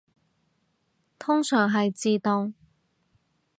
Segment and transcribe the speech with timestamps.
[1.19, 2.55] 通常係自動